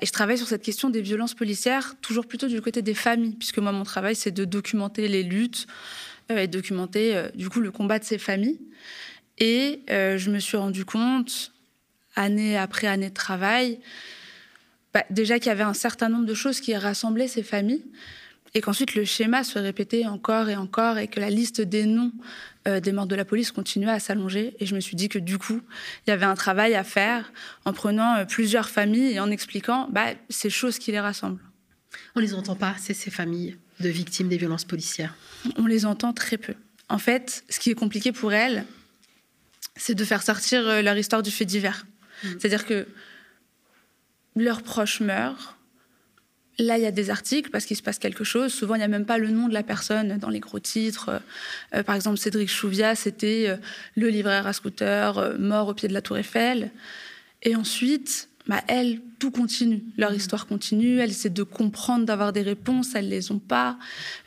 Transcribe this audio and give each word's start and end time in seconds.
et 0.00 0.06
je 0.06 0.12
travaille 0.12 0.38
sur 0.38 0.46
cette 0.46 0.62
question 0.62 0.90
des 0.90 1.02
violences 1.02 1.34
policières, 1.34 1.94
toujours 2.00 2.26
plutôt 2.26 2.48
du 2.48 2.60
côté 2.60 2.82
des 2.82 2.94
familles, 2.94 3.36
puisque 3.36 3.58
moi, 3.58 3.72
mon 3.72 3.84
travail, 3.84 4.14
c'est 4.14 4.30
de 4.30 4.44
documenter 4.44 5.08
les 5.08 5.22
luttes 5.22 5.66
et 6.28 6.46
documenter, 6.46 7.24
du 7.34 7.48
coup, 7.48 7.60
le 7.60 7.70
combat 7.70 7.98
de 7.98 8.04
ces 8.04 8.18
familles. 8.18 8.60
Et 9.38 9.82
je 9.88 10.30
me 10.30 10.38
suis 10.38 10.56
rendu 10.56 10.84
compte, 10.84 11.52
année 12.16 12.56
après 12.56 12.86
année 12.86 13.08
de 13.08 13.14
travail, 13.14 13.80
bah, 14.92 15.04
déjà 15.10 15.38
qu'il 15.38 15.48
y 15.48 15.52
avait 15.52 15.62
un 15.62 15.74
certain 15.74 16.08
nombre 16.08 16.26
de 16.26 16.34
choses 16.34 16.60
qui 16.60 16.74
rassemblaient 16.74 17.28
ces 17.28 17.42
familles 17.42 17.84
et 18.54 18.60
qu'ensuite 18.60 18.94
le 18.94 19.04
schéma 19.04 19.44
se 19.44 19.58
répétait 19.58 20.06
encore 20.06 20.48
et 20.48 20.56
encore 20.56 20.98
et 20.98 21.08
que 21.08 21.20
la 21.20 21.30
liste 21.30 21.60
des 21.60 21.86
noms 21.86 22.12
euh, 22.68 22.80
des 22.80 22.92
morts 22.92 23.06
de 23.06 23.14
la 23.14 23.24
police 23.24 23.52
continuait 23.52 23.90
à 23.90 24.00
s'allonger. 24.00 24.54
Et 24.60 24.66
je 24.66 24.74
me 24.74 24.80
suis 24.80 24.96
dit 24.96 25.08
que 25.08 25.18
du 25.18 25.38
coup, 25.38 25.60
il 26.06 26.10
y 26.10 26.12
avait 26.12 26.26
un 26.26 26.34
travail 26.34 26.74
à 26.74 26.84
faire 26.84 27.32
en 27.64 27.72
prenant 27.72 28.16
euh, 28.16 28.24
plusieurs 28.24 28.68
familles 28.68 29.12
et 29.12 29.20
en 29.20 29.30
expliquant 29.30 29.88
bah, 29.90 30.08
ces 30.28 30.50
choses 30.50 30.78
qui 30.78 30.92
les 30.92 31.00
rassemblent. 31.00 31.40
On 32.16 32.20
les 32.20 32.34
entend 32.34 32.56
pas, 32.56 32.74
c'est 32.78 32.94
ces 32.94 33.10
familles 33.10 33.56
de 33.80 33.88
victimes 33.88 34.28
des 34.28 34.36
violences 34.36 34.64
policières 34.64 35.14
On 35.56 35.66
les 35.66 35.86
entend 35.86 36.12
très 36.12 36.36
peu. 36.36 36.54
En 36.88 36.98
fait, 36.98 37.44
ce 37.48 37.58
qui 37.60 37.70
est 37.70 37.74
compliqué 37.74 38.12
pour 38.12 38.32
elles, 38.32 38.66
c'est 39.76 39.94
de 39.94 40.04
faire 40.04 40.22
sortir 40.22 40.68
euh, 40.68 40.82
leur 40.82 40.98
histoire 40.98 41.22
du 41.22 41.30
fait 41.30 41.46
divers. 41.46 41.86
Mmh. 42.22 42.28
C'est-à-dire 42.38 42.66
que 42.66 42.86
leurs 44.36 44.62
proches 44.62 45.00
meurent, 45.00 45.56
Là, 46.60 46.76
il 46.76 46.82
y 46.82 46.86
a 46.86 46.90
des 46.90 47.08
articles 47.08 47.48
parce 47.50 47.64
qu'il 47.64 47.76
se 47.76 47.82
passe 47.82 47.98
quelque 47.98 48.22
chose. 48.22 48.52
Souvent, 48.52 48.74
il 48.74 48.78
n'y 48.78 48.84
a 48.84 48.88
même 48.88 49.06
pas 49.06 49.16
le 49.16 49.30
nom 49.30 49.48
de 49.48 49.54
la 49.54 49.62
personne 49.62 50.18
dans 50.18 50.28
les 50.28 50.40
gros 50.40 50.58
titres. 50.58 51.08
Euh, 51.08 51.18
euh, 51.76 51.82
par 51.82 51.94
exemple, 51.94 52.18
Cédric 52.18 52.50
Chouvia, 52.50 52.94
c'était 52.94 53.46
euh, 53.48 53.56
le 53.96 54.08
libraire 54.08 54.46
à 54.46 54.52
scooter 54.52 55.38
mort 55.38 55.68
au 55.68 55.74
pied 55.74 55.88
de 55.88 55.94
la 55.94 56.02
Tour 56.02 56.18
Eiffel. 56.18 56.70
Et 57.42 57.56
ensuite, 57.56 58.28
bah, 58.46 58.62
elles, 58.68 59.00
tout 59.18 59.30
continue. 59.30 59.82
Leur 59.96 60.12
histoire 60.12 60.46
continue. 60.46 60.98
Elles 60.98 61.12
essaient 61.12 61.30
de 61.30 61.42
comprendre, 61.42 62.04
d'avoir 62.04 62.34
des 62.34 62.42
réponses. 62.42 62.94
Elles 62.94 63.06
ne 63.06 63.10
les 63.10 63.32
ont 63.32 63.38
pas. 63.38 63.78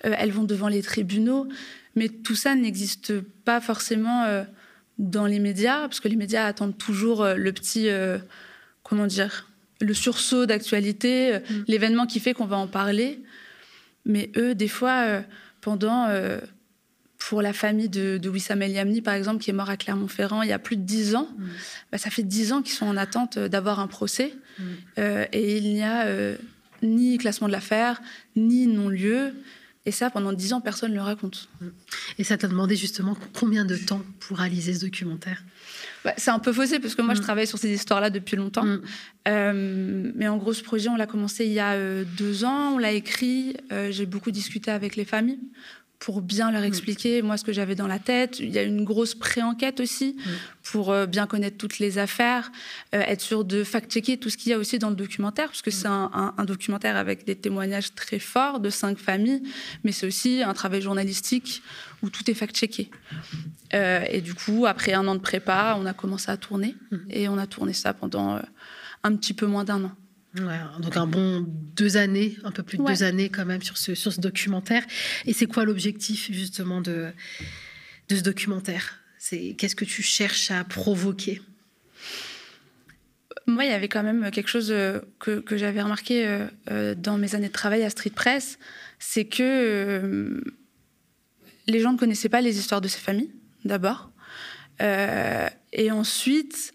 elles 0.02 0.31
vont 0.31 0.44
devant 0.44 0.70
les 0.70 0.81
tribunaux. 0.81 1.48
Mais 1.95 2.09
tout 2.09 2.36
ça 2.36 2.56
n'existe 2.56 3.20
pas 3.45 3.61
forcément 3.61 4.44
dans 4.98 5.28
les 5.28 5.38
médias, 5.38 5.81
parce 5.81 6.00
que 6.00 6.08
les 6.08 6.16
médias 6.16 6.45
attendent 6.45 6.78
toujours 6.78 7.26
le 7.26 7.54
petit. 7.54 7.89
comment 8.81 9.06
dire 9.06 9.48
le 9.84 9.94
sursaut 9.94 10.45
d'actualité, 10.45 11.36
euh, 11.36 11.39
mm. 11.39 11.64
l'événement 11.67 12.06
qui 12.08 12.20
fait 12.20 12.34
qu'on 12.34 12.45
va 12.45 12.58
en 12.58 12.67
parler. 12.67 13.22
Mais 14.06 14.31
eux, 14.36 14.56
des 14.56 14.67
fois, 14.67 15.03
euh, 15.06 15.22
pendant, 15.62 16.08
euh, 16.08 16.39
pour 17.17 17.42
la 17.42 17.53
famille 17.53 17.89
de, 17.89 18.20
Wissam 18.28 18.61
El 18.61 18.72
Yamni, 18.72 19.02
par 19.02 19.14
exemple, 19.14 19.42
qui 19.42 19.50
est 19.50 19.54
mort 19.54 19.70
à 19.70 19.78
Clermont-Ferrand 19.78 20.42
il 20.42 20.50
y 20.50 20.54
a 20.54 20.59
plus 20.59 20.76
de 20.76 20.81
dix 20.81 21.16
ans, 21.16 21.30
mm. 21.38 21.45
bah, 21.92 21.98
ça 21.98 22.09
fait 22.09 22.23
dix 22.23 22.52
ans 22.54 22.61
qu'ils 22.61 22.76
sont 22.76 22.88
en 22.88 22.98
attente 22.98 23.38
d'avoir 23.38 23.80
un 23.80 23.88
procès. 23.88 24.34
Mm. 24.59 24.64
et 25.31 25.58
il 25.58 25.73
n'y 25.73 25.84
a 25.84 26.06
ni 26.84 27.17
classement 27.17 27.48
de 27.48 27.54
l'affaire, 27.54 28.02
ni 28.36 28.67
non-lieu. 28.67 29.34
Et 29.86 29.92
ça, 29.92 30.09
pendant 30.09 30.31
dix 30.31 30.53
ans, 30.53 30.62
personne 30.62 30.92
ne 30.92 30.95
le 30.95 31.02
raconte. 31.02 31.50
Et 32.17 32.23
ça 32.23 32.38
t'a 32.38 32.48
demandé 32.48 32.76
justement 32.76 33.17
combien 33.34 33.66
de 33.66 33.76
temps 33.76 34.02
pour 34.22 34.38
réaliser 34.38 34.73
ce 34.73 34.86
documentaire? 34.86 35.44
Bah, 36.06 36.14
C'est 36.16 36.31
un 36.31 36.39
peu 36.39 36.53
faussé, 36.53 36.80
parce 36.80 36.95
que 36.95 37.02
moi, 37.02 37.16
je 37.16 37.20
mm. 37.20 37.23
travaille 37.23 37.48
sur 37.48 37.58
ces 37.58 37.70
histoires-là 37.70 38.09
depuis 38.09 38.38
longtemps. 38.38 38.64
Mm. 38.64 38.81
Euh, 39.28 40.11
mais 40.16 40.28
en 40.30 40.38
gros, 40.38 40.54
ce 40.54 40.64
projet, 40.64 40.88
on 40.88 40.95
l'a 40.95 41.08
commencé 41.08 41.45
il 41.45 41.52
y 41.52 41.59
a 41.59 41.73
euh, 41.73 42.06
deux 42.17 42.45
ans, 42.45 42.76
on 42.76 42.78
l'a 42.78 42.94
écrit, 42.94 43.58
euh, 43.73 43.92
j'ai 43.92 44.06
beaucoup 44.06 44.31
discuté 44.31 44.72
avec 44.72 44.95
les 44.95 45.06
familles 45.06 45.39
pour 46.04 46.22
bien 46.22 46.52
leur 46.52 46.64
mm. 46.64 46.66
expliquer 46.66 47.22
moi 47.22 47.38
ce 47.38 47.46
que 47.46 47.54
j'avais 47.54 47.76
dans 47.76 47.88
la 47.88 47.98
tête. 47.98 48.40
Il 48.42 48.52
y 48.52 48.59
a 48.59 48.64
une 48.64 48.84
grosse 48.84 49.16
pré-enquête 49.16 49.80
aussi 49.80 50.18
mm. 50.18 50.30
pour 50.64 50.92
euh, 50.92 51.06
bien 51.06 51.28
connaître 51.28 51.58
toutes 51.58 51.80
les 51.80 51.98
affaires, 51.98 52.52
euh, 52.94 53.00
être 53.08 53.22
sûr 53.22 53.45
de 53.45 53.64
fact-checker 53.64 54.18
tout 54.18 54.30
ce 54.30 54.36
qu'il 54.36 54.52
y 54.52 54.54
a 54.54 54.58
aussi 54.58 54.80
dans 54.80 54.90
le 54.90 54.98
documentaire, 54.98 55.48
parce 55.48 55.62
que 55.62 55.70
mm. 55.70 55.73
c'est 55.73 55.88
un, 55.88 56.45
documentaire 56.45 56.98
avec 56.98 57.26
des 57.26 57.38
témoignages 57.38 57.95
très 57.95 58.20
forts 58.20 58.60
de 58.60 58.70
cinq 58.70 58.98
familles, 58.98 59.44
mais 59.86 59.94
c'est 59.94 60.06
aussi 60.06 60.44
un 60.44 60.54
travail 60.54 60.82
journalistique 60.82 61.64
où 62.02 62.10
tout 62.10 62.30
est 62.30 62.34
fact-checké. 62.34 62.92
Euh, 63.73 64.04
et 64.10 64.20
du 64.20 64.33
coup, 64.33 64.66
après 64.66 64.92
un 64.92 65.08
an 65.08 65.16
de 65.16 65.22
prépa, 65.22 65.77
on 65.80 65.86
a 65.86 65.94
commencé 65.94 66.30
à 66.30 66.36
tourner, 66.36 66.76
et 67.10 67.30
on 67.30 67.38
a 67.38 67.48
tourné 67.48 67.72
ça 67.72 67.94
pendant 67.94 68.42
un 69.04 69.16
petit 69.16 69.33
peu 69.33 69.45
moins 69.45 69.64
d'un 69.64 69.86
an 69.86 69.92
donc 70.36 70.98
un 70.98 71.05
bon 71.05 71.45
deux 71.48 71.98
années, 71.98 72.38
un 72.44 72.52
peu 72.52 72.64
plus 72.64 72.77
de 72.77 72.83
deux 72.83 73.04
années 73.04 73.30
quand 73.30 73.45
même 73.45 73.61
sur 73.61 73.77
ce, 73.77 73.94
sur 73.95 74.11
ce 74.11 74.20
documentaire. 74.20 74.83
Et 75.26 75.33
c'est 75.33 75.45
quoi 75.45 75.66
l'objectif 75.66 76.32
justement 76.32 76.82
de, 76.82 77.11
de 78.10 78.16
ce 78.16 78.21
documentaire? 78.21 78.99
C'est 79.20 79.55
Qu'est-ce 79.58 79.76
que 79.76 79.86
tu 79.86 80.02
cherches 80.02 80.52
à 80.52 80.64
provoquer? 80.64 81.42
Moi, 83.45 83.66
il 83.66 83.71
y 83.71 83.73
avait 83.73 83.89
quand 83.89 84.04
même 84.04 84.32
quelque 84.32 84.48
chose 84.48 84.71
euh, 84.71 84.99
que, 85.20 85.39
que 85.39 85.58
j'avais 85.58 85.82
remarqué 85.82 86.26
euh, 86.26 86.48
euh, 86.71 86.95
dans 86.95 87.17
mes 87.17 87.36
années 87.36 87.48
de 87.48 87.54
travail 87.54 87.83
à 87.83 87.89
Street 87.89 88.11
Press, 88.11 88.58
c'est 89.00 89.26
que 89.26 90.42
les 91.67 91.80
gens 91.80 91.94
ne 91.94 91.98
connaissaient 91.98 92.30
pas 92.30 92.42
les 92.42 92.58
histoires 92.58 92.82
de 92.82 92.88
ces 92.88 93.00
familles, 93.00 93.32
d'abord. 93.65 94.11
et 94.80 95.92
ensuite, 95.92 96.73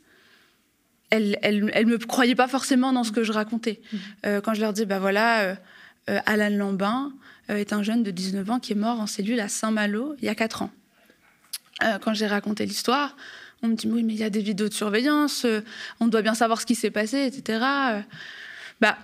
elles, 1.10 1.38
elles, 1.42 1.86
me 1.86 1.98
croyaient 1.98 2.34
pas 2.34 2.48
forcément 2.48 2.92
dans 2.92 3.04
ce 3.04 3.12
que 3.12 3.22
je 3.22 3.32
racontais. 3.32 3.80
Mmh. 3.80 3.96
Euh, 4.26 4.41
quand 4.41 4.54
je 4.54 4.60
leur 4.60 4.72
dis, 4.72 4.84
bah 4.84 4.98
voilà, 4.98 5.41
euh, 5.41 5.54
euh, 6.10 6.20
Alan 6.26 6.50
Lambin 6.50 7.12
est 7.48 7.72
un 7.72 7.82
jeune 7.82 8.02
de 8.02 8.10
19 8.10 8.50
ans 8.50 8.60
qui 8.60 8.72
est 8.72 8.76
mort 8.76 9.00
en 9.00 9.06
cellule 9.06 9.41
à 9.41 9.48
Saint-Malo 9.48 10.14
il 10.20 10.26
y 10.26 10.28
a 10.28 10.34
4 10.34 10.62
ans. 10.62 10.70
quand 12.02 12.12
j'ai 12.12 12.26
raconté 12.26 12.66
l'histoire, 12.66 13.16
on 13.62 13.69
me 13.69 13.74
dit, 13.74 13.88
oui, 13.91 14.02
mais 14.02 14.12
il 14.12 14.19
y 14.19 14.24
a 14.24 14.28
des 14.28 14.42
vidéos 14.42 14.69
de 14.69 14.74
surveillance, 14.74 15.46
on 15.98 16.08
doit 16.08 16.20
bien 16.20 16.34
savoir 16.34 16.60
ce 16.60 16.66
qui 16.66 16.74
s'est 16.74 16.91
passé, 16.91 17.25
etc. 17.25 17.60
bah, 18.82 18.98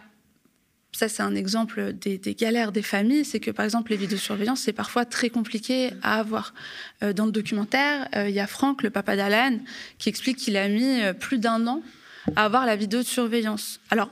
ça, 0.95 1.09
c'est 1.09 1.23
un 1.23 1.35
exemple 1.35 1.93
des, 1.93 2.19
galères 2.35 2.71
des 2.71 2.83
familles. 2.83 3.25
C'est 3.25 3.41
que, 3.41 3.51
par 3.51 3.65
exemple, 3.65 3.91
les 3.91 3.97
vidéosurveillance, 3.97 4.61
c'est 4.61 4.73
parfois 4.73 5.05
très 5.05 5.29
compliqué 5.29 5.91
à 6.03 6.21
avoir. 6.21 6.55
Euh, 7.03 7.13
dans 7.13 7.27
le 7.27 7.33
documentaire, 7.33 8.09
euh, 8.15 8.29
il 8.29 8.35
y 8.35 8.41
a 8.41 8.47
Franck, 8.47 8.83
le 8.83 8.91
papa 8.91 9.17
d'Alan, 9.17 9.59
qui 9.99 10.09
explique 10.09 10.37
qu'il 10.37 10.57
a 10.57 10.69
mis 10.69 11.01
euh, 11.01 11.13
plus 11.13 11.39
d'un 11.39 11.67
an 11.67 11.83
à 12.37 12.45
avoir 12.45 12.65
la 12.65 12.77
vidéo 12.77 13.01
de 13.01 13.07
surveillance. 13.07 13.81
Alors, 13.91 14.11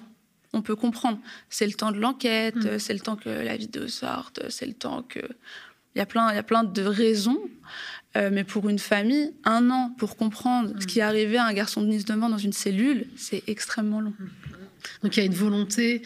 on 0.52 0.60
peut 0.60 0.74
comprendre. 0.74 1.20
C'est 1.50 1.66
le 1.66 1.72
temps 1.72 1.92
de 1.92 2.00
l'enquête, 2.00 2.56
mm. 2.56 2.78
c'est 2.80 2.94
le 2.94 3.00
temps 3.00 3.16
que 3.16 3.30
la 3.30 3.56
vidéo 3.56 3.86
sorte, 3.86 4.40
c'est 4.50 4.66
le 4.66 4.74
temps 4.74 5.02
que. 5.08 5.20
Il 5.94 5.98
y 5.98 6.02
a 6.02 6.06
plein, 6.06 6.32
il 6.32 6.36
y 6.36 6.38
a 6.38 6.42
plein 6.42 6.64
de 6.64 6.82
raisons. 6.82 7.38
mais 8.14 8.44
pour 8.44 8.68
une 8.70 8.78
famille, 8.78 9.32
un 9.44 9.70
an 9.70 9.94
pour 9.98 10.16
comprendre 10.16 10.70
ce 10.78 10.84
mm. 10.84 10.86
qui 10.86 10.98
est 10.98 11.02
arrivé 11.02 11.36
à 11.36 11.44
un 11.44 11.52
garçon 11.52 11.80
de 11.80 11.86
Nice 11.86 12.06
demain 12.06 12.28
dans 12.28 12.38
une 12.38 12.52
cellule, 12.52 13.06
c'est 13.16 13.42
extrêmement 13.46 14.00
long. 14.00 14.14
Donc 15.02 15.16
il 15.16 15.20
y 15.20 15.22
a 15.22 15.26
une 15.26 15.34
volonté 15.34 16.02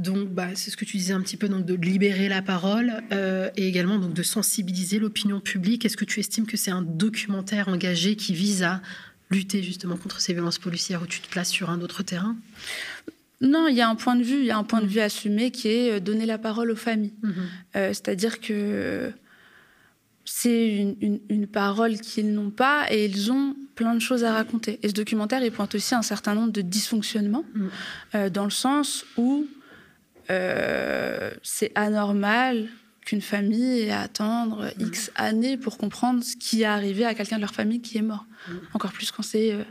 donc, 0.00 0.30
bah, 0.30 0.48
c'est 0.54 0.70
ce 0.70 0.78
que 0.78 0.86
tu 0.86 0.96
disais 0.96 1.12
un 1.12 1.20
petit 1.20 1.36
peu, 1.36 1.48
donc 1.48 1.66
de 1.66 1.74
libérer 1.74 2.28
la 2.30 2.40
parole 2.40 3.02
euh, 3.12 3.50
et 3.56 3.68
également 3.68 3.98
donc 3.98 4.14
de 4.14 4.22
sensibiliser 4.22 4.98
l'opinion 4.98 5.40
publique. 5.40 5.84
Est-ce 5.84 5.96
que 5.96 6.06
tu 6.06 6.20
estimes 6.20 6.46
que 6.46 6.56
c'est 6.56 6.70
un 6.70 6.80
documentaire 6.80 7.68
engagé 7.68 8.16
qui 8.16 8.32
vise 8.32 8.62
à 8.62 8.80
lutter 9.30 9.62
justement 9.62 9.96
contre 9.96 10.20
ces 10.20 10.32
violences 10.32 10.58
policières 10.58 11.02
ou 11.02 11.06
tu 11.06 11.20
te 11.20 11.28
places 11.28 11.50
sur 11.50 11.68
un 11.68 11.82
autre 11.82 12.02
terrain? 12.02 12.34
Non, 13.42 13.68
il 13.68 13.76
y 13.76 13.82
a 13.82 13.88
un 13.90 13.94
point 13.94 14.16
de 14.16 14.22
vue, 14.22 14.38
il 14.38 14.46
y 14.46 14.50
a 14.50 14.56
un 14.56 14.64
point 14.64 14.80
de 14.80 14.86
vue 14.86 15.00
assumé 15.00 15.50
qui 15.50 15.68
est 15.68 15.92
euh, 15.92 16.00
donner 16.00 16.24
la 16.24 16.38
parole 16.38 16.70
aux 16.70 16.76
familles. 16.76 17.12
Mm-hmm. 17.22 17.32
Euh, 17.76 17.88
c'est-à-dire 17.88 18.40
que 18.40 19.12
c'est 20.24 20.96
une, 21.28 21.46
parole 21.46 21.98
qu'ils 21.98 22.32
n'ont 22.32 22.50
pas 22.50 22.86
et 22.90 23.04
ils 23.04 23.32
ont 23.32 23.54
plein 23.74 23.94
de 23.94 24.00
choses 24.00 24.24
à 24.24 24.32
raconter. 24.32 24.78
Et 24.82 24.88
ce 24.88 24.94
documentaire, 24.94 25.42
il 25.44 25.50
pointe 25.50 25.74
aussi 25.74 25.94
un 25.94 26.02
certain 26.02 26.34
nombre 26.34 26.52
de 26.52 26.62
dysfonctionnements, 26.62 27.44
mm. 28.14 28.28
dans 28.28 28.44
le 28.44 28.50
sens 28.50 29.04
où 29.16 29.46
euh, 30.30 31.30
c'est 31.42 31.72
anormal 31.74 32.68
qu'une 33.04 33.20
famille 33.20 33.80
ait 33.80 33.90
à 33.90 34.02
attendre 34.02 34.70
mm. 34.78 34.86
X 34.86 35.10
années 35.16 35.56
pour 35.56 35.78
comprendre 35.78 36.22
ce 36.22 36.36
qui 36.36 36.62
est 36.62 36.66
arrivé 36.66 37.04
à 37.04 37.14
quelqu'un 37.14 37.36
de 37.36 37.40
leur 37.40 37.54
famille 37.54 37.80
qui 37.80 37.98
est 37.98 38.02
mort. 38.02 38.26
Mm. 38.48 38.52
Encore 38.74 38.92
plus 38.92 39.10
quand 39.10 39.22
c'est, 39.22 39.52
euh, 39.52 39.62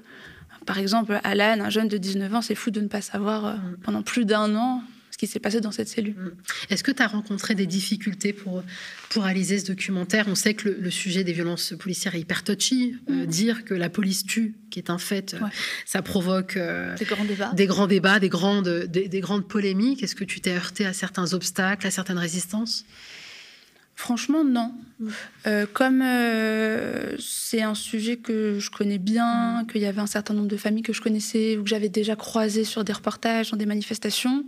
par 0.66 0.78
exemple, 0.78 1.20
Alan, 1.24 1.64
un 1.64 1.70
jeune 1.70 1.88
de 1.88 1.98
19 1.98 2.36
ans, 2.36 2.42
c'est 2.42 2.56
fou 2.56 2.72
de 2.72 2.82
ne 2.82 2.88
pas 2.88 3.02
savoir 3.02 3.46
euh, 3.46 3.54
mm. 3.54 3.78
pendant 3.84 4.02
plus 4.02 4.26
d'un 4.26 4.56
an 4.56 4.84
qui 5.20 5.28
s'est 5.28 5.40
passé 5.40 5.60
dans 5.60 5.74
cette 5.74 5.90
cellule. 5.90 6.16
Mm. 6.16 6.32
Est-ce 6.70 6.82
que 6.82 6.92
tu 6.92 7.04
as 7.04 7.08
rencontré 7.08 7.54
des 7.54 7.68
difficultés 7.68 8.32
pour, 8.32 8.64
pour 9.10 9.24
réaliser 9.24 9.60
ce 9.60 9.66
documentaire? 9.66 10.26
On 10.30 10.36
sait 10.36 10.54
que 10.54 10.70
le, 10.70 10.90
sujet 10.90 11.26
des 11.26 11.34
violences 11.34 11.74
policières 11.78 12.16
est 12.16 12.22
hyper 12.22 12.46
touchy. 12.46 12.96
Euh, 13.10 13.24
mm. 13.24 13.26
dire 13.26 13.66
que 13.66 13.74
la 13.74 13.90
police 13.90 14.24
tue, 14.24 14.56
qui 14.72 14.80
est 14.80 14.90
un 14.90 14.98
fait, 14.98 15.34
euh, 15.34 15.46
ça 15.86 16.02
provoque 16.02 16.56
euh, 16.56 16.96
des, 16.96 17.04
grands 17.04 17.26
débats. 17.26 17.52
des 17.54 17.66
grands 17.68 17.88
débats, 17.88 18.20
des 18.20 18.30
grandes, 18.30 18.70
des, 18.70 19.20
grandes 19.20 19.46
polémiques. 19.46 20.02
Est-ce 20.02 20.16
que 20.16 20.24
tu 20.24 20.40
t'es 20.40 20.56
heurté 20.56 20.86
à 20.86 20.94
certains 20.94 21.34
obstacles, 21.34 21.86
à 21.86 21.92
certaines 21.92 22.18
résistances? 22.18 22.86
Franchement, 23.96 24.46
non. 24.46 24.74
Mm. 25.02 25.66
comme 25.74 26.02
c'est 27.20 27.62
un 27.62 27.76
sujet 27.76 28.16
que 28.16 28.58
je 28.58 28.70
connais 28.70 28.98
bien, 29.00 29.66
qu'il 29.70 29.82
y 29.82 29.86
avait 29.86 30.00
un 30.00 30.08
certain 30.08 30.34
nombre 30.34 30.48
de 30.48 30.56
familles 30.56 30.84
que 30.84 30.94
je 30.94 31.02
connaissais 31.02 31.58
ou 31.58 31.64
que 31.64 31.70
j'avais 31.70 31.90
déjà 31.90 32.16
croisées 32.16 32.64
sur 32.64 32.86
des 32.86 32.94
reportages, 32.94 33.52
dans 33.52 33.58
des 33.58 33.66
manifestations, 33.66 34.46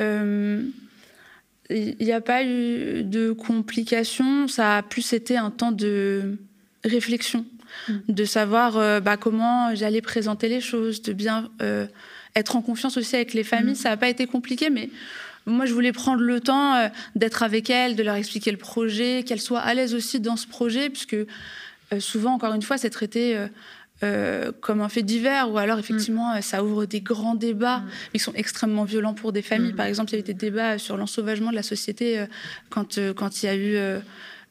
il 0.00 1.96
n'y 2.00 2.12
a 2.12 2.20
pas 2.20 2.44
eu 2.44 3.02
de 3.02 3.32
complications, 3.32 4.48
ça 4.48 4.78
a 4.78 4.82
plus 4.82 5.12
été 5.12 5.36
un 5.36 5.50
temps 5.50 5.72
de 5.72 6.38
réflexion, 6.84 7.44
mm. 7.88 7.92
de 8.08 8.24
savoir 8.24 8.76
euh, 8.76 9.00
bah, 9.00 9.16
comment 9.16 9.74
j'allais 9.74 10.00
présenter 10.00 10.48
les 10.48 10.60
choses, 10.60 11.02
de 11.02 11.12
bien 11.12 11.50
euh, 11.60 11.86
être 12.34 12.56
en 12.56 12.62
confiance 12.62 12.96
aussi 12.96 13.16
avec 13.16 13.34
les 13.34 13.44
familles. 13.44 13.72
Mm. 13.72 13.76
Ça 13.76 13.90
n'a 13.90 13.96
pas 13.96 14.08
été 14.08 14.26
compliqué, 14.26 14.70
mais 14.70 14.90
moi, 15.46 15.66
je 15.66 15.72
voulais 15.72 15.92
prendre 15.92 16.22
le 16.22 16.40
temps 16.40 16.74
euh, 16.74 16.88
d'être 17.16 17.42
avec 17.42 17.70
elles, 17.70 17.96
de 17.96 18.02
leur 18.02 18.14
expliquer 18.14 18.50
le 18.50 18.58
projet, 18.58 19.24
qu'elles 19.26 19.40
soient 19.40 19.60
à 19.60 19.74
l'aise 19.74 19.94
aussi 19.94 20.20
dans 20.20 20.36
ce 20.36 20.46
projet, 20.46 20.90
puisque 20.90 21.14
euh, 21.14 22.00
souvent, 22.00 22.32
encore 22.34 22.54
une 22.54 22.62
fois, 22.62 22.78
c'est 22.78 22.90
traité 22.90 23.36
euh, 24.02 24.52
comme 24.60 24.80
un 24.80 24.88
fait 24.88 25.02
divers, 25.02 25.50
ou 25.50 25.58
alors 25.58 25.78
effectivement, 25.78 26.36
mm. 26.36 26.42
ça 26.42 26.62
ouvre 26.64 26.86
des 26.86 27.00
grands 27.00 27.34
débats, 27.34 27.78
mm. 27.78 27.88
mais 28.12 28.18
qui 28.18 28.24
sont 28.24 28.34
extrêmement 28.34 28.84
violents 28.84 29.14
pour 29.14 29.32
des 29.32 29.42
familles. 29.42 29.74
Par 29.74 29.86
exemple, 29.86 30.10
il 30.10 30.14
y 30.14 30.16
a 30.16 30.20
eu 30.20 30.22
des 30.24 30.34
débats 30.34 30.78
sur 30.78 30.96
l'ensauvagement 30.96 31.50
de 31.50 31.56
la 31.56 31.62
société 31.62 32.24
quand, 32.70 32.98
quand 33.16 33.42
il 33.42 33.46
y 33.46 33.48
a 33.48 33.56
eu 33.56 34.00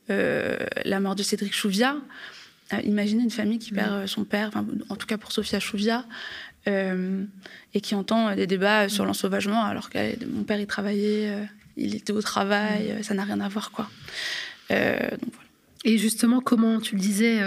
la 0.10 1.00
mort 1.00 1.16
de 1.16 1.24
Cédric 1.24 1.54
Chouviat. 1.54 1.98
imaginez 2.84 3.24
une 3.24 3.32
famille 3.32 3.60
qui 3.60 3.72
perd 3.72 4.08
son 4.08 4.24
père, 4.24 4.52
en 4.90 4.96
tout 4.96 5.08
cas 5.08 5.18
pour 5.18 5.32
Sophia 5.32 5.60
Chouvia, 5.60 6.06
euh, 6.68 7.24
et 7.74 7.80
qui 7.80 7.96
entend 7.96 8.36
des 8.36 8.48
débats 8.48 8.90
sur 8.90 9.06
l'ensauvagement 9.06 9.64
alors 9.64 9.90
que 9.90 10.26
mon 10.26 10.44
père 10.44 10.60
il 10.60 10.68
travaillait, 10.68 11.30
euh, 11.30 11.44
il 11.78 11.96
était 11.96 12.12
au 12.12 12.22
travail, 12.22 12.94
mm. 13.00 13.04
ça 13.04 13.14
n'a 13.14 13.24
rien 13.24 13.40
à 13.40 13.48
voir 13.48 13.72
quoi. 13.72 13.90
Euh, 14.72 15.10
et 15.86 15.98
justement, 15.98 16.42
comment 16.42 16.82
tu 16.82 16.96
le 16.96 17.02
disais, 17.02 17.40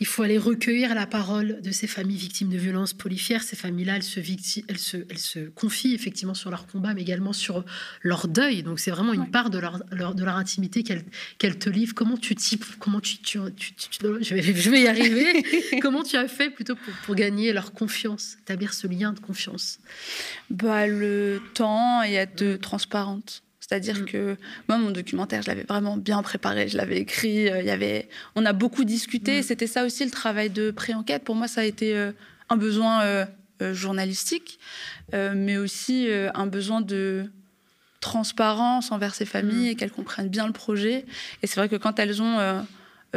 il 0.00 0.06
faut 0.06 0.22
aller 0.22 0.38
recueillir 0.38 0.94
la 0.94 1.06
parole 1.06 1.60
de 1.60 1.70
ces 1.70 1.86
familles 1.86 2.16
victimes 2.16 2.48
de 2.48 2.58
violences 2.58 2.92
policières. 2.92 3.42
Ces 3.42 3.56
familles-là, 3.56 3.96
elles 3.96 4.02
se, 4.02 4.20
elles, 4.20 4.78
se, 4.78 4.96
elles 5.08 5.18
se 5.18 5.48
confient 5.50 5.94
effectivement 5.94 6.34
sur 6.34 6.50
leur 6.50 6.66
combat, 6.66 6.94
mais 6.94 7.02
également 7.02 7.32
sur 7.32 7.64
leur 8.02 8.28
deuil. 8.28 8.62
Donc 8.62 8.80
c'est 8.80 8.90
vraiment 8.90 9.12
une 9.12 9.30
part 9.30 9.50
de 9.50 9.58
leur, 9.58 9.78
de 9.78 10.24
leur 10.24 10.36
intimité 10.36 10.82
qu'elles 10.82 11.58
te 11.58 11.70
livrent. 11.70 11.94
Comment 11.94 12.16
tu 12.16 12.34
types, 12.34 12.64
comment 12.78 13.00
tu, 13.00 13.18
tu, 13.18 13.38
je, 13.38 14.34
vais, 14.34 14.42
je, 14.42 14.70
vais, 14.70 14.82
y 14.82 14.88
arriver. 14.88 15.44
comment 15.80 16.02
tu 16.02 16.16
as 16.16 16.28
fait 16.28 16.50
plutôt 16.50 16.76
pour, 16.76 16.94
pour 17.04 17.14
gagner 17.14 17.52
leur 17.52 17.72
confiance, 17.72 18.36
établir 18.42 18.74
ce 18.74 18.86
lien 18.86 19.12
de 19.12 19.20
confiance? 19.20 19.78
Bah 20.50 20.86
le 20.86 21.40
temps 21.54 22.02
et 22.02 22.14
être 22.14 22.56
transparente. 22.56 23.42
C'est-à-dire 23.66 24.00
mm. 24.00 24.04
que 24.04 24.36
moi, 24.68 24.76
mon 24.78 24.90
documentaire, 24.90 25.42
je 25.42 25.48
l'avais 25.48 25.62
vraiment 25.62 25.96
bien 25.96 26.22
préparé, 26.22 26.68
je 26.68 26.76
l'avais 26.76 26.98
écrit. 26.98 27.48
Euh, 27.48 27.62
y 27.62 27.70
avait, 27.70 28.08
on 28.34 28.44
a 28.44 28.52
beaucoup 28.52 28.84
discuté. 28.84 29.40
Mm. 29.40 29.42
C'était 29.42 29.66
ça 29.66 29.84
aussi 29.84 30.04
le 30.04 30.10
travail 30.10 30.50
de 30.50 30.70
pré-enquête. 30.70 31.24
Pour 31.24 31.34
moi, 31.34 31.48
ça 31.48 31.62
a 31.62 31.64
été 31.64 31.96
euh, 31.96 32.12
un 32.50 32.56
besoin 32.56 33.02
euh, 33.02 33.24
journalistique, 33.72 34.58
mais 35.12 35.56
aussi 35.56 36.08
un 36.34 36.46
besoin 36.46 36.82
de 36.82 37.30
transparence 38.00 38.92
envers 38.92 39.14
ces 39.14 39.24
familles 39.24 39.68
mm. 39.68 39.72
et 39.72 39.74
qu'elles 39.76 39.92
comprennent 39.92 40.28
bien 40.28 40.46
le 40.46 40.52
projet. 40.52 41.06
Et 41.42 41.46
c'est 41.46 41.56
vrai 41.56 41.70
que 41.70 41.76
quand 41.76 41.98
elles 41.98 42.20
ont 42.20 42.66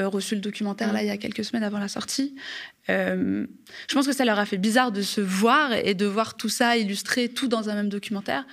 reçu 0.05 0.35
le 0.35 0.41
documentaire 0.41 0.93
là 0.93 1.01
il 1.01 1.07
y 1.07 1.11
a 1.11 1.17
quelques 1.17 1.43
semaines 1.43 1.63
avant 1.63 1.79
la 1.79 1.87
sortie, 1.87 2.35
je 2.87 3.45
pense 3.93 4.07
que 4.07 4.13
ça 4.13 4.25
leur 4.25 4.39
a 4.39 4.45
fait 4.45 4.57
bizarre 4.57 4.91
de 4.91 5.01
se 5.01 5.21
voir 5.21 5.73
et 5.73 5.93
de 5.93 6.05
voir 6.05 6.37
tout 6.37 6.49
ça 6.49 6.77
illustré 6.77 7.29
tout 7.29 7.47
dans 7.47 7.69
un 7.69 7.75
même 7.75 7.89
documentaire 7.89 8.45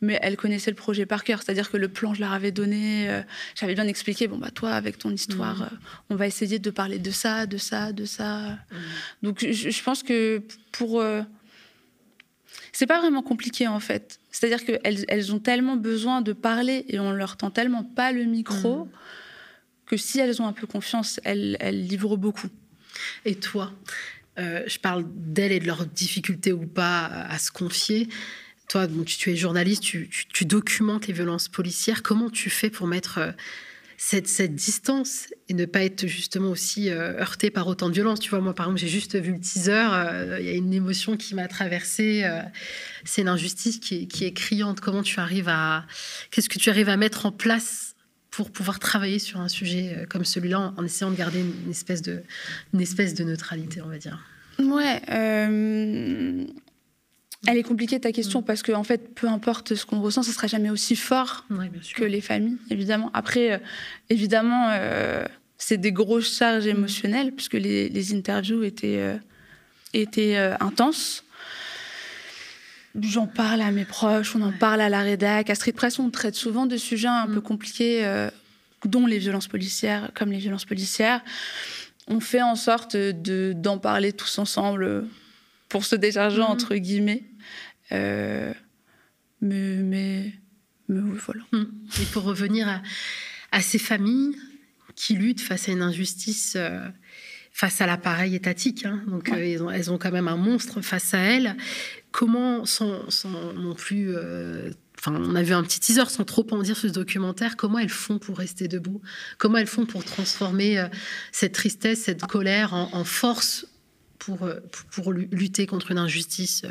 mais 0.00 0.18
elle 0.22 0.36
connaissait 0.36 0.70
le 0.70 0.76
projet 0.76 1.06
par 1.06 1.24
cœur. 1.24 1.42
C'est-à-dire 1.42 1.70
que 1.70 1.76
le 1.76 1.88
plan, 1.88 2.14
je 2.14 2.20
leur 2.20 2.32
avais 2.32 2.52
donné, 2.52 3.08
euh, 3.08 3.22
j'avais 3.54 3.74
bien 3.74 3.86
expliqué, 3.86 4.28
bon, 4.28 4.38
bah, 4.38 4.50
toi, 4.50 4.70
avec 4.72 4.98
ton 4.98 5.10
histoire, 5.10 5.60
mmh. 5.60 5.62
euh, 5.72 5.76
on 6.10 6.16
va 6.16 6.26
essayer 6.26 6.58
de 6.58 6.70
parler 6.70 6.98
de 6.98 7.10
ça, 7.10 7.46
de 7.46 7.56
ça, 7.56 7.92
de 7.92 8.04
ça. 8.04 8.38
Mmh. 8.50 8.76
Donc, 9.22 9.46
je, 9.50 9.82
pense 9.82 10.02
que 10.02 10.42
pour. 10.72 11.00
Euh, 11.00 11.22
c'est 12.72 12.86
pas 12.86 13.00
vraiment 13.00 13.22
compliqué, 13.22 13.66
en 13.66 13.80
fait. 13.80 14.20
C'est-à-dire 14.30 14.64
qu'elles 14.64 15.04
elles 15.08 15.34
ont 15.34 15.40
tellement 15.40 15.76
besoin 15.76 16.22
de 16.22 16.32
parler 16.32 16.84
et 16.88 17.00
on 17.00 17.10
leur 17.10 17.36
tend 17.36 17.50
tellement 17.50 17.82
pas 17.82 18.12
le 18.12 18.24
micro 18.24 18.84
mmh. 18.84 18.90
Que 19.88 19.96
si 19.96 20.20
elles 20.20 20.40
ont 20.40 20.46
un 20.46 20.52
peu 20.52 20.66
confiance, 20.66 21.20
elles, 21.24 21.56
elles 21.60 21.86
livrent 21.86 22.16
beaucoup. 22.16 22.48
Et 23.24 23.34
toi 23.34 23.72
je 24.36 24.78
parle 24.78 25.04
d'elles 25.08 25.50
et 25.50 25.58
de 25.58 25.66
leurs 25.66 25.84
difficultés 25.84 26.52
ou 26.52 26.64
pas 26.64 27.06
à 27.06 27.40
se 27.40 27.50
confier 27.50 28.08
toi, 28.68 28.86
tu, 29.06 29.32
es 29.32 29.36
journaliste, 29.36 29.82
tu, 29.82 30.44
documentes 30.44 31.06
les 31.06 31.14
violences 31.14 31.48
policières. 31.48 32.02
Comment 32.02 32.28
tu 32.28 32.50
fais 32.50 32.68
pour 32.68 32.86
mettre 32.86 33.18
euh, 33.18 33.32
cette, 33.96 34.54
distance 34.54 35.28
et 35.48 35.54
ne 35.54 35.64
pas 35.64 35.82
être 35.84 36.06
justement 36.06 36.50
aussi 36.50 36.90
euh, 36.90 37.18
heurté 37.18 37.50
par 37.50 37.66
autant 37.66 37.88
de 37.88 37.94
violence 37.94 38.20
Tu 38.20 38.28
vois, 38.28 38.40
moi, 38.40 38.54
par 38.54 38.66
exemple, 38.66 38.80
j'ai 38.80 38.88
juste 38.88 39.16
vu 39.16 39.32
le 39.32 39.40
teaser. 39.40 39.72
Euh, 39.72 40.36
il 40.38 40.46
y 40.46 40.50
a 40.50 40.52
une 40.52 40.74
émotion 40.74 41.16
qui 41.16 41.34
m'a 41.34 41.48
traversée. 41.48 42.30
c'est 43.04 43.22
une 43.22 43.28
injustice 43.28 43.78
qui 43.78 44.06
est, 44.20 44.32
criante. 44.32 44.80
Comment 44.80 45.02
tu 45.02 45.18
arrives 45.18 45.48
à. 45.48 45.86
Qu'est-ce 46.30 46.50
que 46.50 46.58
tu 46.58 46.68
arrives 46.68 46.90
à 46.90 46.98
mettre 46.98 47.24
en 47.24 47.32
place 47.32 47.87
pour 48.38 48.52
pouvoir 48.52 48.78
travailler 48.78 49.18
sur 49.18 49.40
un 49.40 49.48
sujet 49.48 50.06
comme 50.08 50.24
celui-là 50.24 50.72
en, 50.76 50.84
essayant 50.84 51.10
de 51.10 51.16
garder 51.16 51.40
une, 51.40 51.70
espèce 51.70 52.02
de, 52.02 52.22
une 52.72 52.80
espèce 52.80 53.14
de 53.14 53.24
neutralité, 53.24 53.82
on 53.82 53.88
va 53.88 53.98
dire 53.98 54.24
Ouais. 54.60 55.00
Elle 57.46 57.56
est 57.56 57.62
compliquée 57.62 58.00
ta 58.00 58.10
question 58.12 58.40
mm. 58.40 58.44
parce 58.44 58.62
que 58.62 58.72
en 58.72 58.84
fait, 58.84 59.14
peu 59.14 59.28
importe 59.28 59.74
ce 59.74 59.86
qu'on 59.86 60.00
ressent, 60.00 60.22
ce 60.22 60.32
sera 60.32 60.46
jamais 60.46 60.70
aussi 60.70 60.96
fort 60.96 61.46
que 61.94 62.04
les 62.04 62.20
familles, 62.20 62.56
évidemment. 62.70 63.10
Après, 63.14 63.52
euh, 63.52 63.58
évidemment, 64.10 64.68
euh, 64.70 65.24
c'est 65.56 65.78
des 65.78 65.92
grosses 65.92 66.36
charges 66.36 66.66
émotionnelles 66.66 67.32
puisque 67.32 67.54
les, 67.54 68.14
interviews 68.14 68.64
étaient 68.64 68.98
euh, 68.98 69.16
étaient 69.94 70.36
intenses. 70.60 71.24
J'en 73.00 73.26
parle 73.26 73.60
à 73.60 73.70
mes 73.70 73.84
proches, 73.84 74.34
on 74.34 74.42
en 74.42 74.52
parle 74.52 74.80
à 74.80 74.88
la 74.88 75.02
rédac. 75.02 75.50
À 75.50 75.54
Street 75.54 75.72
Press, 75.72 75.98
on 75.98 76.10
traite 76.10 76.34
souvent 76.34 76.66
de 76.66 76.76
sujets 76.76 77.08
un 77.08 77.26
mm. 77.26 77.34
peu 77.34 77.40
compliqués, 77.40 78.28
dont 78.84 79.06
les 79.06 79.18
violences 79.18 79.48
policières, 79.48 80.10
comme 80.14 80.32
les 80.32 80.38
violences 80.38 80.64
policières. 80.64 81.22
On 82.06 82.20
fait 82.20 82.42
en 82.42 82.56
sorte 82.56 82.96
de 82.96 83.52
d'en 83.54 83.78
parler 83.78 84.12
tous 84.12 84.38
ensemble 84.38 85.06
pour 85.68 85.84
se 85.84 85.96
décharger, 85.96 86.42
entre 86.42 86.74
guillemets. 86.76 87.24
Euh, 87.92 88.52
mais, 89.40 89.76
mais, 89.76 90.32
oui, 90.88 91.18
voilà. 91.24 91.42
Hmm. 91.52 91.66
Et 92.00 92.04
pour 92.12 92.24
revenir 92.24 92.82
à, 93.52 93.60
ces 93.60 93.78
familles 93.78 94.36
qui 94.94 95.14
luttent 95.14 95.40
face 95.40 95.68
à 95.68 95.72
une 95.72 95.82
injustice, 95.82 96.54
euh, 96.56 96.88
face 97.52 97.80
à 97.80 97.86
l'appareil 97.86 98.34
étatique, 98.34 98.84
hein, 98.84 99.02
donc 99.06 99.28
euh, 99.30 99.36
elles, 99.36 99.62
ont, 99.62 99.70
elles, 99.70 99.92
ont, 99.92 99.98
quand 99.98 100.10
même 100.10 100.28
un 100.28 100.36
monstre 100.36 100.80
face 100.80 101.14
à 101.14 101.18
elles, 101.18 101.56
comment, 102.10 102.64
sans, 102.64 103.02
non 103.56 103.74
plus. 103.74 104.14
Enfin, 104.98 105.14
on 105.14 105.34
a 105.34 105.42
vu 105.42 105.52
un 105.52 105.62
petit 105.62 105.80
teaser 105.80 106.08
sans 106.08 106.24
trop 106.24 106.46
en 106.50 106.62
dire 106.62 106.76
sur 106.76 106.88
ce 106.88 106.94
documentaire. 106.94 107.56
Comment 107.56 107.78
elles 107.78 107.88
font 107.88 108.18
pour 108.18 108.38
rester 108.38 108.68
debout 108.68 109.00
Comment 109.38 109.58
elles 109.58 109.66
font 109.66 109.86
pour 109.86 110.04
transformer 110.04 110.84
cette 111.30 111.52
tristesse, 111.52 112.02
cette 112.02 112.26
colère 112.26 112.74
en, 112.74 113.04
force 113.04 113.66
pour, 114.18 114.48
pour, 114.90 115.12
lutter 115.12 115.66
contre 115.66 115.92
une 115.92 115.98
injustice 115.98 116.62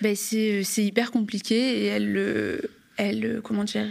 ben 0.00 0.16
c'est, 0.16 0.64
hyper 0.78 1.12
compliqué 1.12 1.84
et 1.84 1.86
elle, 1.86 2.68
elle, 2.96 3.40
comment 3.42 3.62
dire, 3.62 3.86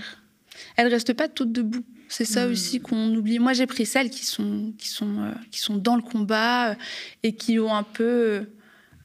elle 0.76 0.88
reste 0.88 1.14
pas 1.14 1.28
toute 1.28 1.52
debout. 1.52 1.86
C'est 2.10 2.26
ça 2.26 2.46
hmm. 2.48 2.52
aussi 2.52 2.82
qu'on 2.82 3.16
oublie. 3.16 3.40
Moi, 3.40 3.54
j'ai 3.54 3.68
pris 3.68 3.86
celles 3.86 4.10
qui 4.10 4.26
sont, 4.26 4.74
qui 4.78 4.90
sont, 4.90 5.20
euh, 5.20 5.32
qui 5.50 5.60
sont 5.60 5.78
dans 5.78 5.96
le 5.96 6.02
combat 6.02 6.72
euh, 6.72 6.76
et 7.24 7.36
qui 7.36 7.58
ont 7.58 7.74
un 7.74 7.84
peu 7.84 8.48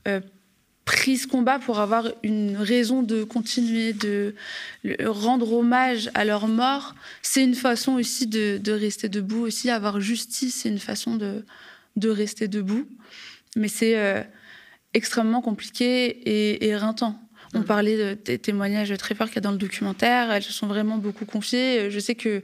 euh, 0.08 0.20
pris 0.86 1.18
ce 1.18 1.26
combat 1.26 1.58
pour 1.58 1.80
avoir 1.80 2.08
une 2.22 2.56
raison 2.56 3.02
de 3.02 3.24
continuer, 3.24 3.92
de 3.92 4.34
rendre 5.04 5.52
hommage 5.52 6.10
à 6.14 6.24
leur 6.24 6.48
mort. 6.48 6.94
C'est 7.20 7.44
une 7.44 7.56
façon 7.56 7.94
aussi 7.94 8.26
de, 8.26 8.56
de, 8.56 8.72
rester 8.72 9.10
debout, 9.10 9.40
aussi 9.40 9.68
avoir 9.68 10.00
justice, 10.00 10.62
c'est 10.62 10.70
une 10.70 10.78
façon 10.78 11.16
de, 11.16 11.44
de 11.96 12.08
rester 12.08 12.48
debout. 12.48 12.88
Mais 13.56 13.68
c'est 13.68 14.26
extrêmement 14.94 15.42
compliqué 15.42 16.06
et, 16.06 16.68
éreintant. 16.68 17.20
On 17.54 17.60
mm. 17.60 17.64
parlait 17.64 18.16
des 18.16 18.38
témoignages 18.38 18.96
très 18.96 19.14
forts 19.14 19.26
qu'il 19.26 19.36
y 19.36 19.38
a 19.38 19.42
dans 19.42 19.52
le 19.52 19.58
documentaire. 19.58 20.30
Elles 20.30 20.42
se 20.42 20.52
sont 20.52 20.66
vraiment 20.66 20.98
beaucoup 20.98 21.26
confiées. 21.26 21.90
Je 21.90 21.98
sais 21.98 22.14
que, 22.14 22.42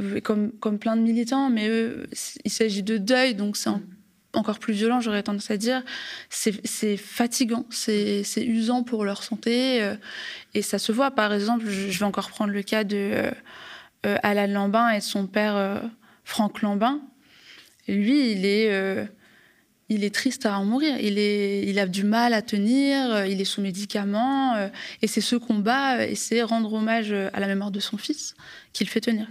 euh, 0.00 0.20
comme, 0.20 0.52
comme 0.52 0.78
plein 0.78 0.96
de 0.96 1.02
militants, 1.02 1.50
mais 1.50 1.68
eux, 1.68 2.06
il 2.44 2.50
s'agit 2.50 2.82
de 2.82 2.98
deuil, 2.98 3.34
donc 3.34 3.56
c'est. 3.56 3.70
Encore 4.36 4.58
plus 4.58 4.72
violent, 4.72 5.00
j'aurais 5.00 5.22
tendance 5.22 5.50
à 5.50 5.56
dire. 5.56 5.82
C'est 6.30 6.96
fatigant, 6.96 7.66
c'est 7.70 8.24
usant 8.38 8.82
pour 8.82 9.04
leur 9.04 9.22
santé. 9.22 9.82
Euh, 9.82 9.96
et 10.54 10.62
ça 10.62 10.78
se 10.78 10.92
voit, 10.92 11.10
par 11.10 11.32
exemple, 11.32 11.66
je 11.68 11.98
vais 11.98 12.04
encore 12.04 12.28
prendre 12.28 12.52
le 12.52 12.62
cas 12.62 12.84
de 12.84 13.30
euh, 14.06 14.16
Alan 14.22 14.46
Lambin 14.46 14.90
et 14.90 14.98
de 14.98 15.04
son 15.04 15.26
père 15.26 15.82
Franck 16.24 16.62
Lambin. 16.62 17.00
Lui, 17.88 18.32
il 18.32 18.46
est 18.46 19.08
il 19.88 20.04
est 20.04 20.14
triste 20.14 20.46
à 20.46 20.58
en 20.58 20.64
mourir. 20.64 20.96
Il, 21.00 21.18
est, 21.18 21.62
il 21.66 21.78
a 21.78 21.86
du 21.86 22.04
mal 22.04 22.32
à 22.32 22.42
tenir, 22.42 23.12
euh, 23.12 23.26
il 23.26 23.40
est 23.40 23.44
sous 23.44 23.60
médicaments. 23.60 24.54
Euh, 24.56 24.68
et 25.02 25.06
c'est 25.06 25.20
ce 25.20 25.36
combat, 25.36 25.98
euh, 25.98 26.06
et 26.08 26.14
c'est 26.14 26.42
rendre 26.42 26.72
hommage 26.72 27.12
à 27.12 27.40
la 27.40 27.46
mémoire 27.46 27.70
de 27.70 27.80
son 27.80 27.96
fils 27.96 28.34
qu'il 28.72 28.88
fait 28.88 29.00
tenir. 29.00 29.26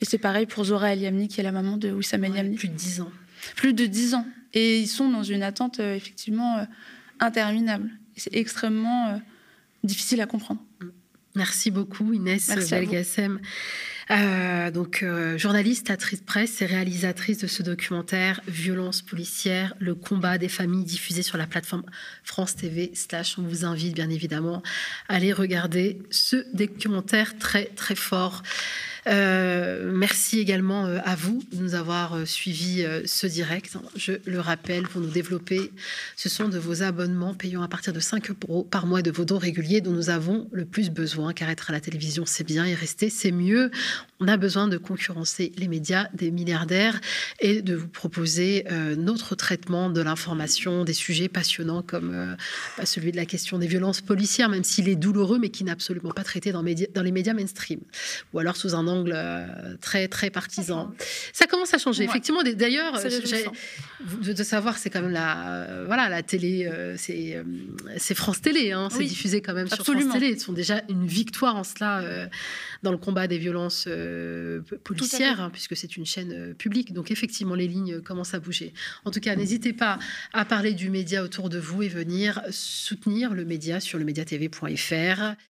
Et 0.00 0.04
c'est 0.04 0.18
pareil 0.18 0.46
pour 0.46 0.64
Zora 0.64 0.92
El 0.92 1.00
Yamni, 1.00 1.28
qui 1.28 1.40
est 1.40 1.44
la 1.44 1.52
maman 1.52 1.76
de 1.76 1.90
Wissam 1.90 2.24
El 2.24 2.34
Yamni. 2.34 2.56
Plus 2.56 2.68
de 2.68 2.74
dix 2.74 3.00
ans. 3.00 3.10
Plus 3.56 3.74
de 3.74 3.86
dix 3.86 4.14
ans. 4.14 4.26
Et 4.52 4.78
ils 4.78 4.88
sont 4.88 5.08
dans 5.08 5.22
une 5.22 5.42
attente, 5.42 5.80
effectivement, 5.80 6.66
interminable. 7.20 7.90
Et 8.16 8.20
c'est 8.20 8.34
extrêmement 8.34 9.20
difficile 9.82 10.20
à 10.20 10.26
comprendre. 10.26 10.60
Merci 11.34 11.72
beaucoup, 11.72 12.12
Inès 12.12 12.48
Belgassem. 12.70 13.40
Euh, 14.10 14.70
donc, 14.70 15.02
euh, 15.02 15.36
journaliste, 15.38 15.90
actrice 15.90 16.20
presse 16.20 16.62
et 16.62 16.66
réalisatrice 16.66 17.38
de 17.38 17.46
ce 17.46 17.62
documentaire 17.62 18.40
Violence 18.46 19.02
policière, 19.02 19.74
le 19.80 19.94
combat 19.94 20.38
des 20.38 20.48
familles 20.48 20.84
diffusé 20.84 21.22
sur 21.22 21.36
la 21.36 21.46
plateforme 21.46 21.84
France 22.22 22.54
TV. 22.54 22.92
Slash, 22.94 23.38
on 23.38 23.42
vous 23.42 23.64
invite 23.64 23.94
bien 23.94 24.10
évidemment 24.10 24.62
à 25.08 25.14
aller 25.14 25.32
regarder 25.32 26.02
ce 26.10 26.36
documentaire 26.54 27.36
très 27.38 27.64
très 27.64 27.96
fort. 27.96 28.42
Euh, 29.06 29.90
merci 29.92 30.40
également 30.40 30.86
euh, 30.86 30.98
à 31.04 31.14
vous 31.14 31.42
de 31.52 31.62
nous 31.62 31.74
avoir 31.74 32.14
euh, 32.14 32.24
suivi 32.24 32.84
ce 33.04 33.26
direct. 33.26 33.76
Je 33.96 34.12
le 34.26 34.40
rappelle, 34.40 34.84
pour 34.84 35.00
nous 35.00 35.10
développer, 35.10 35.70
ce 36.16 36.28
sont 36.28 36.48
de 36.48 36.58
vos 36.58 36.82
abonnements 36.82 37.34
payant 37.34 37.62
à 37.62 37.68
partir 37.68 37.92
de 37.92 38.00
5 38.00 38.30
euros 38.30 38.64
par 38.64 38.86
mois 38.86 39.02
de 39.02 39.10
vos 39.10 39.24
dons 39.24 39.38
réguliers 39.38 39.80
dont 39.80 39.90
nous 39.90 40.10
avons 40.10 40.48
le 40.52 40.64
plus 40.64 40.90
besoin, 40.90 41.32
car 41.32 41.50
être 41.50 41.70
à 41.70 41.72
la 41.72 41.80
télévision, 41.80 42.24
c'est 42.26 42.44
bien, 42.44 42.64
et 42.64 42.74
rester, 42.74 43.10
c'est 43.10 43.32
mieux. 43.32 43.70
On 44.20 44.28
a 44.28 44.36
besoin 44.36 44.68
de 44.68 44.78
concurrencer 44.78 45.52
les 45.56 45.68
médias 45.68 46.08
des 46.14 46.30
milliardaires 46.30 47.00
et 47.40 47.62
de 47.62 47.74
vous 47.74 47.88
proposer 47.88 48.64
notre 48.96 49.34
traitement 49.34 49.90
de 49.90 50.00
l'information, 50.00 50.84
des 50.84 50.92
sujets 50.92 51.28
passionnants 51.28 51.82
comme 51.82 52.36
bah, 52.78 52.86
celui 52.86 53.12
de 53.12 53.16
la 53.16 53.26
question 53.26 53.58
des 53.58 53.66
violences 53.66 54.00
policières, 54.00 54.48
même 54.48 54.64
s'il 54.64 54.88
est 54.88 54.96
douloureux, 54.96 55.38
mais 55.38 55.50
qui 55.50 55.64
n'est 55.64 55.70
absolument 55.70 56.12
pas 56.12 56.24
traité 56.24 56.52
dans, 56.52 56.62
dans 56.62 57.02
les 57.02 57.12
médias 57.12 57.34
mainstream, 57.34 57.80
ou 58.32 58.38
alors 58.38 58.56
sous 58.56 58.74
un 58.74 58.86
angle 58.86 58.93
euh, 58.94 59.76
très 59.80 60.08
très 60.08 60.30
partisan. 60.30 60.92
Ça 61.32 61.46
commence 61.46 61.74
à 61.74 61.78
changer. 61.78 62.04
Effectivement, 62.04 62.42
d'ailleurs, 62.42 62.94
de, 63.02 64.42
savoir, 64.42 64.78
c'est 64.78 64.90
quand 64.90 65.02
même 65.02 65.10
la 65.10 65.64
euh, 65.64 65.84
voilà 65.86 66.08
la 66.08 66.22
télé, 66.22 66.68
euh, 66.70 66.96
c'est 66.96 68.14
France 68.14 68.40
Télé, 68.40 68.72
hein, 68.72 68.88
c'est 68.90 69.04
diffusé 69.04 69.40
quand 69.40 69.54
même 69.54 69.68
sur 69.68 69.84
France 69.84 70.12
Télé. 70.12 70.30
Ils 70.30 70.40
sont 70.40 70.52
déjà 70.52 70.82
une 70.88 71.06
victoire 71.06 71.56
en 71.56 71.64
cela 71.64 72.28
dans 72.82 72.92
le 72.92 72.98
combat 72.98 73.26
des 73.26 73.38
violences 73.38 73.88
policières, 74.84 75.40
hein, 75.40 75.50
puisque 75.50 75.76
c'est 75.76 75.96
une 75.96 76.06
chaîne 76.06 76.54
publique. 76.54 76.92
Donc 76.92 77.10
effectivement, 77.10 77.54
les 77.54 77.68
lignes 77.68 78.00
commencent 78.00 78.34
à 78.34 78.40
bouger. 78.40 78.72
En 79.04 79.10
tout 79.10 79.20
cas, 79.20 79.36
n'hésitez 79.36 79.72
pas 79.72 79.98
à 80.32 80.44
parler 80.44 80.72
du 80.72 80.90
média 80.90 81.22
autour 81.22 81.48
de 81.48 81.58
vous 81.58 81.82
et 81.82 81.88
venir 81.88 82.42
soutenir 82.50 83.34
le 83.34 83.44
média 83.44 83.80
sur 83.80 83.98
le 83.98 84.04
médiatv.fr. 84.04 85.34